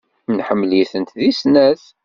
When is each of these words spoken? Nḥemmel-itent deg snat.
Nḥemmel-itent 0.37 1.09
deg 1.19 1.31
snat. 1.39 1.83